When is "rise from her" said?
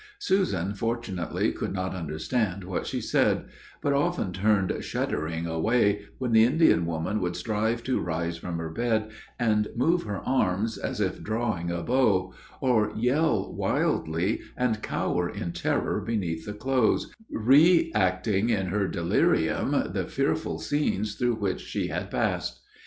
7.99-8.71